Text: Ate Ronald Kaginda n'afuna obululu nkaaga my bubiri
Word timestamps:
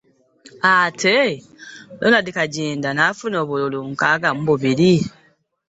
Ate 0.75 1.17
Ronald 2.01 2.27
Kaginda 2.37 2.89
n'afuna 2.93 3.37
obululu 3.43 3.79
nkaaga 3.91 4.29
my 4.35 4.43
bubiri 4.47 4.93